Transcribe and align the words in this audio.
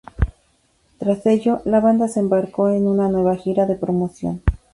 Tras 0.97 1.27
ello, 1.27 1.61
la 1.63 1.79
banda 1.79 2.07
se 2.07 2.19
embarcó 2.21 2.71
en 2.71 2.87
una 2.87 3.07
nueva 3.07 3.35
gira 3.35 3.67
de 3.67 3.75
promoción. 3.75 4.41